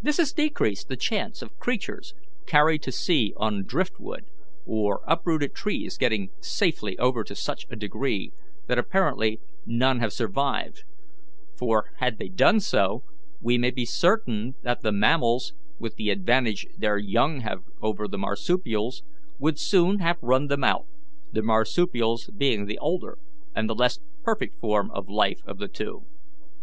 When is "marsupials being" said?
21.42-22.64